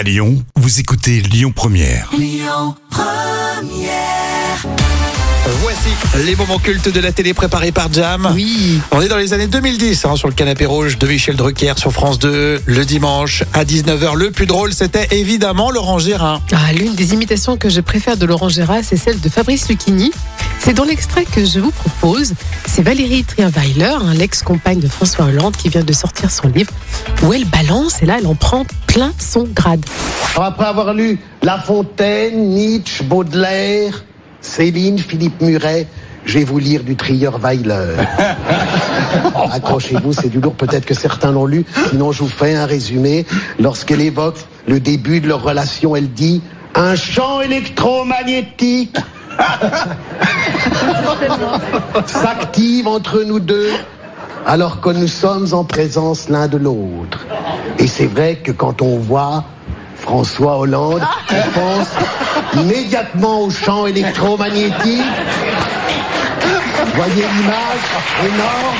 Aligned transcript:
À 0.00 0.02
Lyon, 0.02 0.42
vous 0.56 0.80
écoutez 0.80 1.20
Lyon 1.20 1.52
Première. 1.54 2.10
Voici 5.60 5.90
les 6.24 6.34
moments 6.36 6.58
cultes 6.58 6.88
de 6.88 7.00
la 7.00 7.12
télé 7.12 7.34
préparés 7.34 7.70
par 7.70 7.92
Jam. 7.92 8.32
Oui. 8.34 8.80
On 8.92 9.02
est 9.02 9.08
dans 9.08 9.18
les 9.18 9.34
années 9.34 9.46
2010 9.46 10.06
hein, 10.06 10.16
sur 10.16 10.28
le 10.28 10.32
canapé 10.32 10.64
rouge 10.64 10.96
de 10.96 11.06
Michel 11.06 11.36
Drucker 11.36 11.74
sur 11.76 11.92
France 11.92 12.18
2 12.18 12.62
le 12.64 12.84
dimanche 12.86 13.44
à 13.52 13.66
19h. 13.66 14.16
Le 14.16 14.30
plus 14.30 14.46
drôle, 14.46 14.72
c'était 14.72 15.06
évidemment 15.10 15.70
Laurent 15.70 15.98
Gérard. 15.98 16.40
Ah, 16.50 16.72
L'une 16.72 16.94
des 16.94 17.12
imitations 17.12 17.58
que 17.58 17.68
je 17.68 17.82
préfère 17.82 18.16
de 18.16 18.24
Laurent 18.24 18.48
Gérard, 18.48 18.80
c'est 18.82 18.96
celle 18.96 19.20
de 19.20 19.28
Fabrice 19.28 19.68
Lucchini. 19.68 20.12
C'est 20.60 20.74
dans 20.74 20.84
l'extrait 20.84 21.24
que 21.24 21.42
je 21.42 21.58
vous 21.58 21.70
propose. 21.70 22.34
C'est 22.66 22.82
Valérie 22.82 23.24
Trienweiler, 23.24 23.96
hein, 23.98 24.12
l'ex-compagne 24.14 24.78
de 24.78 24.88
François 24.88 25.24
Hollande, 25.24 25.56
qui 25.56 25.70
vient 25.70 25.82
de 25.82 25.92
sortir 25.94 26.30
son 26.30 26.48
livre, 26.48 26.70
où 27.22 27.32
elle 27.32 27.46
balance 27.46 28.02
et 28.02 28.06
là, 28.06 28.16
elle 28.18 28.26
en 28.26 28.34
prend 28.34 28.66
plein 28.86 29.10
son 29.18 29.44
grade. 29.44 29.82
Alors, 30.34 30.48
après 30.48 30.66
avoir 30.66 30.92
lu 30.92 31.18
La 31.42 31.58
Fontaine, 31.58 32.50
Nietzsche, 32.50 33.02
Baudelaire, 33.02 34.04
Céline, 34.42 34.98
Philippe 34.98 35.40
Muret, 35.40 35.88
je 36.26 36.38
vais 36.38 36.44
vous 36.44 36.58
lire 36.58 36.84
du 36.84 36.94
Trier 36.94 37.30
Weiler. 37.42 37.96
Accrochez-vous, 39.52 40.12
c'est 40.12 40.28
du 40.28 40.40
lourd. 40.40 40.54
Peut-être 40.54 40.84
que 40.84 40.94
certains 40.94 41.32
l'ont 41.32 41.46
lu. 41.46 41.64
Sinon, 41.88 42.12
je 42.12 42.22
vous 42.22 42.28
fais 42.28 42.54
un 42.54 42.66
résumé. 42.66 43.24
Lorsqu'elle 43.58 44.02
évoque 44.02 44.36
le 44.68 44.78
début 44.78 45.22
de 45.22 45.28
leur 45.28 45.42
relation, 45.42 45.96
elle 45.96 46.10
dit 46.10 46.42
un 46.74 46.96
champ 46.96 47.40
électromagnétique 47.40 48.94
s'active 52.06 52.86
entre 52.88 53.22
nous 53.22 53.40
deux 53.40 53.72
alors 54.46 54.80
que 54.80 54.90
nous 54.90 55.08
sommes 55.08 55.52
en 55.52 55.64
présence 55.64 56.28
l'un 56.28 56.48
de 56.48 56.56
l'autre. 56.56 57.26
Et 57.78 57.86
c'est 57.86 58.06
vrai 58.06 58.36
que 58.36 58.52
quand 58.52 58.82
on 58.82 58.98
voit 58.98 59.44
François 59.96 60.58
Hollande, 60.58 61.02
on 61.30 61.50
pense 61.52 61.88
immédiatement 62.54 63.42
au 63.42 63.50
champ 63.50 63.86
électromagnétique. 63.86 65.04
Voyez 66.94 67.26
l'image 67.36 67.84
énorme. 68.24 68.76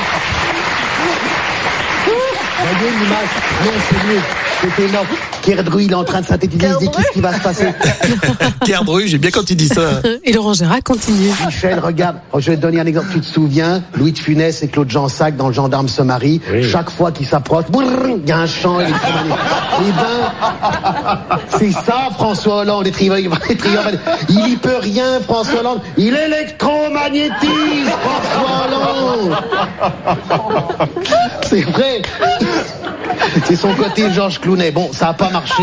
Voyez 2.59 2.91
l'image. 2.99 3.29
Non, 3.65 3.73
c'est 3.89 4.07
mieux. 4.07 4.40
C'est 4.61 4.83
énorme. 4.85 5.07
Pierre 5.43 5.65
Druy, 5.65 5.87
il 5.87 5.93
est 5.93 5.95
en 5.95 6.05
train 6.05 6.21
de 6.21 6.27
synthétiser. 6.27 6.67
Il 6.67 6.73
se 6.75 6.79
dit 6.79 6.91
qu'est-ce 6.91 7.13
qui 7.13 7.21
va 7.21 7.33
se 7.33 7.41
passer 7.41 7.67
Pierre 8.65 8.85
Dru, 8.85 9.09
j'ai 9.09 9.19
bien 9.19 9.31
quand 9.31 9.49
il 9.49 9.57
dit 9.57 9.69
ça. 9.69 10.03
Et 10.25 10.33
Laurent 10.33 10.53
Gérard 10.53 10.83
continue. 10.85 11.31
Michel, 11.47 11.79
regarde, 11.79 12.17
Oh, 12.33 12.41
je 12.41 12.51
vais 12.51 12.57
te 12.57 12.63
donner 12.63 12.81
un 12.81 12.87
exemple. 12.87 13.09
Tu 13.13 13.21
te 13.21 13.27
souviens, 13.27 13.83
Louis 13.95 14.13
de 14.13 14.19
Funès 14.19 14.63
et 14.63 14.69
Claude 14.69 14.91
Jansac 14.91 15.37
dans 15.37 15.49
Le 15.49 15.55
Gendarme 15.55 15.89
se 15.89 16.03
marient. 16.03 16.41
Chaque 16.63 16.91
fois 16.91 17.11
qu'ils 17.11 17.27
s'approchent, 17.27 17.67
il 17.73 18.29
y 18.29 18.33
a 18.33 18.39
un 18.39 18.47
champ 18.47 18.81
électromagnétique. 18.81 19.39
Eh 19.83 19.93
ben, 19.93 21.39
c'est 21.59 21.73
ça, 21.73 22.11
François 22.13 22.57
Hollande. 22.59 22.85
les 22.85 22.93
Il 24.29 24.49
y 24.49 24.57
peut 24.57 24.77
rien, 24.79 25.21
François 25.27 25.61
Hollande. 25.61 25.81
Il 25.97 26.15
électromagnétise, 26.15 27.89
François 28.03 28.67
Hollande. 28.67 29.37
C'est 31.45 31.63
vrai. 31.63 32.03
C'est 33.45 33.57
son 33.57 33.75
côté 33.75 34.11
Georges 34.13 34.41
Clounet. 34.41 34.71
Bon, 34.71 34.91
ça 34.93 35.07
n'a 35.07 35.15
pas 35.15 35.31
marché. 35.31 35.63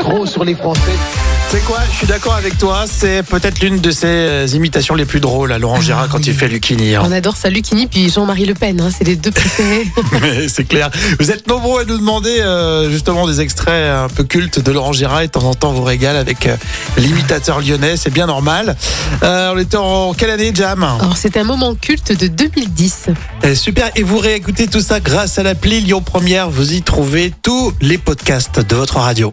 Trop 0.00 0.26
sur 0.26 0.44
les 0.44 0.54
Français. 0.54 1.29
C'est 1.52 1.64
quoi? 1.64 1.80
Je 1.90 1.96
suis 1.96 2.06
d'accord 2.06 2.34
avec 2.34 2.56
toi. 2.58 2.84
C'est 2.88 3.24
peut-être 3.24 3.58
l'une 3.60 3.80
de 3.80 3.90
ses 3.90 4.06
euh, 4.06 4.46
imitations 4.54 4.94
les 4.94 5.04
plus 5.04 5.18
drôles 5.18 5.50
à 5.52 5.58
Laurent 5.58 5.80
Gérard 5.80 6.08
quand 6.08 6.24
il 6.24 6.32
fait 6.32 6.46
Lucchini. 6.46 6.94
hein. 6.94 7.02
On 7.04 7.10
adore 7.10 7.36
ça, 7.36 7.50
Lucchini, 7.50 7.88
puis 7.88 8.08
Jean-Marie 8.08 8.46
Le 8.46 8.54
Pen. 8.54 8.80
hein, 8.80 8.90
c'est 8.96 9.02
les 9.02 9.16
deux 9.16 9.32
préférés. 9.32 9.84
Mais 10.22 10.46
c'est 10.48 10.62
clair. 10.62 10.90
Vous 11.18 11.32
êtes 11.32 11.48
nombreux 11.48 11.80
à 11.82 11.84
nous 11.84 11.98
demander 11.98 12.38
euh, 12.38 12.88
justement 12.88 13.26
des 13.26 13.40
extraits 13.40 13.90
un 13.90 14.06
peu 14.08 14.22
cultes 14.22 14.60
de 14.60 14.70
Laurent 14.70 14.92
Gérard 14.92 15.22
et 15.22 15.26
de 15.26 15.32
temps 15.32 15.42
en 15.42 15.54
temps 15.54 15.70
on 15.70 15.72
vous 15.72 15.82
régale 15.82 16.16
avec 16.16 16.46
euh, 16.46 16.56
l'imitateur 16.96 17.60
lyonnais, 17.60 17.96
c'est 17.96 18.10
bien 18.12 18.26
normal. 18.26 18.76
Euh, 19.24 19.52
on 19.52 19.58
était 19.58 19.76
en 19.76 20.14
quelle 20.14 20.30
année, 20.30 20.52
Jam? 20.54 20.84
Alors, 20.84 21.16
c'est 21.16 21.36
un 21.36 21.44
moment 21.44 21.74
culte 21.74 22.16
de 22.16 22.28
2010. 22.28 23.06
Eh, 23.42 23.56
Super. 23.56 23.90
Et 23.96 24.04
vous 24.04 24.18
réécoutez 24.18 24.68
tout 24.68 24.80
ça 24.82 25.00
grâce 25.00 25.36
à 25.38 25.42
l'appli 25.42 25.80
Lyon 25.80 26.00
Première. 26.00 26.48
Vous 26.48 26.74
y 26.74 26.82
trouvez 26.82 27.32
tous 27.42 27.72
les 27.80 27.98
podcasts 27.98 28.60
de 28.60 28.76
votre 28.76 28.98
radio. 28.98 29.32